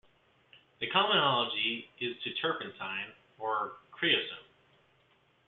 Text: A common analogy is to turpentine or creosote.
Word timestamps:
A 0.81 0.87
common 0.89 1.17
analogy 1.17 1.87
is 1.99 2.15
to 2.23 2.33
turpentine 2.41 3.11
or 3.37 3.73
creosote. 3.91 4.47